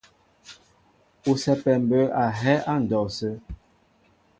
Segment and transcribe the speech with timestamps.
[1.29, 3.33] Ú sɛ́pɛ mbə̌ a hɛ́ á ndɔw sə́.